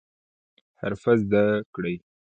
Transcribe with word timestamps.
حرفه 0.79 1.11
زده 1.21 1.43
کړئ 1.73 1.95